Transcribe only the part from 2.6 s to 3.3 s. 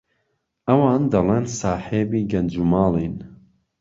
ماڵين